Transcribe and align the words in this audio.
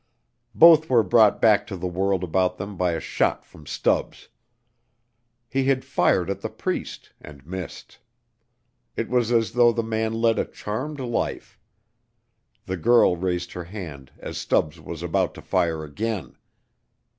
Both 0.55 0.89
were 0.89 1.03
brought 1.03 1.39
back 1.39 1.67
to 1.67 1.77
the 1.77 1.85
world 1.85 2.23
about 2.23 2.57
them 2.57 2.75
by 2.75 2.93
a 2.93 2.99
shot 2.99 3.45
from 3.45 3.67
Stubbs. 3.67 4.29
He 5.47 5.65
had 5.65 5.85
fired 5.85 6.27
at 6.31 6.41
the 6.41 6.49
Priest 6.49 7.11
and 7.21 7.45
missed. 7.45 7.99
It 8.97 9.09
was 9.09 9.31
as 9.31 9.51
though 9.51 9.71
the 9.71 9.83
man 9.83 10.15
led 10.15 10.39
a 10.39 10.45
charmed 10.45 10.99
life. 10.99 11.59
The 12.65 12.77
girl 12.77 13.15
raised 13.15 13.51
her 13.51 13.65
hand 13.65 14.11
as 14.17 14.39
Stubbs 14.39 14.79
was 14.81 15.03
about 15.03 15.35
to 15.35 15.41
fire 15.43 15.83
again. 15.83 16.35